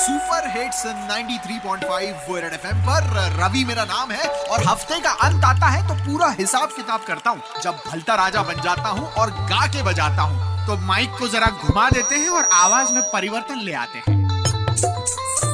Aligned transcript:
Super 0.00 0.46
hits 0.50 0.82
93.5 1.08 2.28
वो 2.28 2.36
red 2.36 2.52
FM 2.52 2.78
पर 2.84 3.08
रवि 3.34 3.64
मेरा 3.64 3.84
नाम 3.84 4.10
है 4.10 4.28
और 4.28 4.62
हफ़्ते 4.66 5.00
का 5.00 5.10
अंत 5.24 5.44
आता 5.44 5.66
है 5.66 5.86
तो 5.88 5.94
पूरा 6.04 6.28
हिसाब 6.38 6.68
किताब 6.76 7.04
करता 7.06 7.30
हूँ। 7.30 7.42
जब 7.62 7.82
भलता 7.86 8.14
राजा 8.14 8.42
बन 8.42 8.62
जाता 8.62 8.88
हूँ 8.88 9.08
और 9.12 9.30
गा 9.50 9.66
के 9.66 9.82
बजाता 9.82 10.22
हूँ 10.22 10.66
तो 10.66 10.76
माइक 10.86 11.18
को 11.18 11.28
जरा 11.28 11.46
घुमा 11.46 11.88
देते 11.90 12.14
हैं 12.14 12.28
और 12.28 12.48
आवाज़ 12.54 12.92
में 12.92 13.02
परिवर्तन 13.12 13.60
ले 13.60 13.72
आते 13.74 13.98
हैं। 13.98 14.18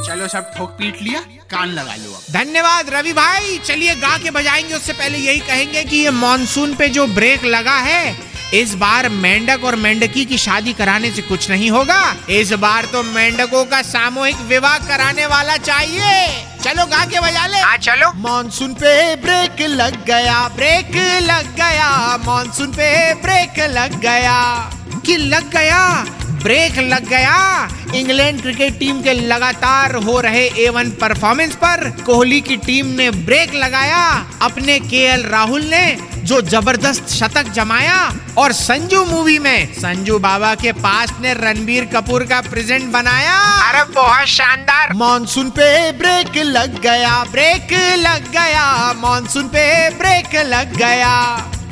चलो 0.06 0.28
सब 0.28 0.52
ठोक 0.56 0.70
पीट 0.70 1.02
लिया, 1.02 1.20
कान 1.50 1.68
लगा 1.70 1.94
लो 1.94 2.12
अब। 2.12 2.32
धन्यवाद 2.32 2.90
रवि 2.90 3.12
भाई। 3.12 3.58
चलिए 3.58 3.94
गा 3.96 4.16
के 4.18 4.30
बजाएँगे, 4.30 4.74
उससे 4.74 4.92
पहले 4.92 5.18
यही 5.18 5.40
कहेंगे 5.42 5.84
कि 5.84 5.96
ये 5.96 6.10
मानसून 6.12 6.74
पे 6.74 6.88
जो 6.88 7.06
ब्रेक 7.14 7.44
लगा 7.46 7.76
है 7.80 8.35
इस 8.54 8.74
बार 8.74 9.08
मेंढक 9.08 9.64
और 9.64 9.76
मेंढकी 9.76 10.24
की 10.24 10.38
शादी 10.38 10.72
कराने 10.72 11.10
से 11.10 11.22
कुछ 11.22 11.50
नहीं 11.50 11.70
होगा। 11.70 12.16
इस 12.30 12.52
बार 12.52 12.84
तो 12.84 13.02
मेंढकों 13.02 13.64
का 13.64 13.82
सामूहिक 13.82 14.36
विवाह 14.36 14.78
कराने 14.78 15.26
वाला 15.26 15.56
चाहिए। 15.56 16.28
चलो 16.64 16.86
गा 16.86 17.04
के 17.04 17.20
बजा 17.20 17.46
ले। 17.46 17.58
हाँ 17.58 17.76
चलो। 17.76 18.12
मानसून 18.16 18.74
पे 18.74 19.16
ब्रेक 19.16 19.60
लग 19.60 20.04
गया 20.04 20.48
ब्रेक 20.48 20.96
लग 21.22 21.56
गया। 21.56 22.16
मानसून 22.16 22.66
पे 22.66 23.14
ब्रेक 23.14 23.58
लग 23.58 24.00
गया। 24.00 24.70
कि 25.06 25.16
लग 25.16 25.50
गया? 25.50 26.04
ब्रेक 26.22 26.78
लग 26.78 27.08
गया। 27.08 27.68
इंग्लैंड 27.94 28.42
क्रिकेट 28.42 28.78
टीम 28.78 29.02
के 29.02 29.12
लगातार 29.12 29.94
हो 29.94 30.20
रहे 30.20 30.46
ए 30.48 30.68
वन 30.68 30.90
परफॉर्मेंस 30.90 31.54
पर 31.54 31.90
कोहली 31.90 32.40
की 32.40 32.56
टीम 32.56 32.86
ने 32.86 33.10
ब्रेक 33.10 33.54
लगाया। 33.54 34.26
अपने 34.42 34.80
के 34.80 35.28
राहुल 35.28 35.62
ने 35.62 35.96
जो 36.26 36.40
ज़बरदस्त 36.42 37.08
शतक 37.08 37.48
जमाया 37.54 37.98
और 38.38 38.52
संजू 38.52 39.04
मूवी 39.04 39.38
में 39.38 39.72
संजू 39.74 40.18
बाबा 40.18 40.54
के 40.54 40.72
पास 40.78 41.12
ने 41.20 41.34
रणबीर 41.34 41.84
कपूर 41.94 42.24
का 42.24 42.40
प्रेजेंट 42.42 42.90
बनाया। 42.92 43.36
अरे 43.68 43.82
बहुत 43.92 44.26
शानदार। 44.28 44.92
मानसून 44.96 45.50
पे 45.50 45.92
ब्रेक 45.98 46.36
लग 46.46 46.80
गया 46.82 47.22
ब्रेक 47.32 47.72
लग 47.98 48.30
गया 48.32 48.92
मानसून 48.98 49.48
पे 49.48 49.68
ब्रेक 49.98 50.34
लग 50.46 50.76
गया। 50.76 51.14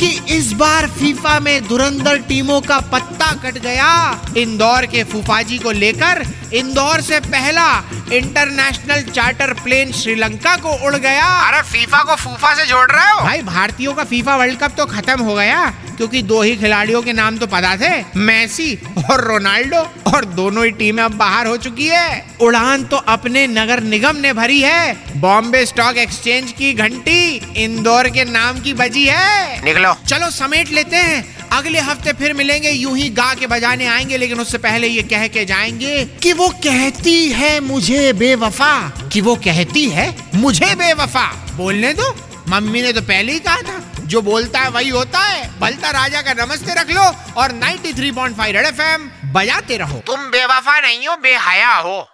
कि 0.00 0.08
इस 0.36 0.52
बार 0.52 0.86
फीफा 0.90 1.38
में 1.40 1.66
धुरंधर 1.68 2.18
टीमों 2.28 2.60
का 2.60 2.78
पत्ता 2.92 3.32
कट 3.42 3.58
गया। 3.58 3.90
इंदौर 4.36 4.86
के 4.86 5.04
फूफाजी 5.04 5.58
को 5.58 5.70
लेकर 5.72 6.24
इंदौर 6.54 7.00
से 7.00 7.18
पहला 7.20 7.68
इंटरनेशनल 8.12 9.02
चार्टर 9.04 9.52
प्लेन 9.54 9.92
श्रीलंका 9.92 10.56
को 10.56 10.72
उड़ 10.86 10.94
गया। 10.96 11.26
अरे 11.46 11.62
फीफा 11.62 12.02
को 12.02 12.14
फूफा 12.14 12.54
से 12.54 12.66
जोड़ 12.66 12.90
रहे 12.90 13.10
हो? 13.10 13.20
भाई 13.20 13.42
भारतीयों 13.44 13.94
का 13.94 14.04
फीफा 14.04 14.36
वर्ल्ड 14.36 14.58
कप 14.58 14.74
तो 14.76 14.86
खत्म 14.86 15.20
हो 15.20 15.34
गया 15.34 15.64
क्योंकि 15.96 16.22
दो 16.22 16.40
ही 16.42 16.54
खिलाड़ियों 16.56 17.02
के 17.02 17.12
नाम 17.12 17.36
तो 17.38 17.46
पता 17.46 17.76
थे 17.76 17.90
मैसी 18.18 18.74
और 19.10 19.24
रोनाल्डो 19.24 19.80
और 20.10 20.24
दोनों 20.24 20.64
ही 20.64 20.70
टीमें 20.72 21.02
अब 21.02 21.12
बाहर 21.14 21.46
हो 21.46 21.56
चुकी 21.56 21.86
है। 21.86 22.24
उड़ान 22.40 22.84
तो 22.84 22.96
अपने 22.96 23.46
नगर 23.46 23.82
निगम 23.82 24.16
ने 24.16 24.32
भरी 24.32 24.60
है। 24.60 25.20
बॉम्बे 25.20 25.64
स्टॉक 25.66 25.96
एक्सचेंज 25.96 26.52
की 26.52 26.72
घंटी 26.74 27.20
इंदौर 27.64 28.08
के 28.08 28.24
नाम 28.24 28.60
की 28.60 28.72
बजी 28.74 29.04
है। 29.06 29.62
निकलो 29.64 29.83
चलो। 29.92 30.30
समेट 30.30 30.70
लेते 30.70 30.96
हैं। 30.96 31.48
अगले 31.52 31.80
हफ़्ते 31.80 32.12
फिर 32.12 32.32
मिलेंगे 32.32 32.70
यूँ 32.70 32.96
ही 32.98 33.08
गा 33.08 33.34
के 33.34 33.46
बजाने 33.46 33.86
आएँगे 33.86 34.16
लेकिन 34.16 34.40
उससे 34.40 34.58
पहले 34.58 34.88
ये 34.88 35.02
कह 35.02 35.28
के 35.28 35.44
जाएँगे 35.44 36.04
कि 36.04 36.32
वो 36.32 36.48
कहती 36.48 37.28
है 37.30 37.60
मुझे 37.60 38.12
बेवफा। 38.12 38.92
कि 39.12 39.20
वो 39.20 39.36
कहती 39.36 39.88
है 39.88 40.16
मुझे 40.34 40.74
बेवफा। 40.74 41.26
बोलने 41.56 41.92
दो। 41.92 42.14
मम्मी 42.48 42.82
ने 42.82 42.92
तो 42.92 43.00
पहले 43.00 43.32
ही 43.32 43.38
कहा 43.38 43.56
था 43.56 43.92
जो 44.00 44.22
बोलता 44.22 44.60
है 44.60 44.70
वही 44.70 44.88
होता 44.88 45.18
है। 45.18 45.60
बलता 45.60 45.90
राजा 45.90 46.22
का 46.22 46.44
नमस्ते 46.44 46.74
रख 46.74 46.90
लो 46.90 47.02
और 47.36 47.52
93.5 47.52 48.52
रेड 48.52 48.66
एफएम 48.66 49.10
बजाते 49.32 49.76
रहो। 49.76 50.02
तुम 50.06 50.20
बेवफा 50.20 50.80
नहीं 50.80 51.08
हो 51.08 51.16
बेहया 51.16 51.74
हो। 51.74 52.08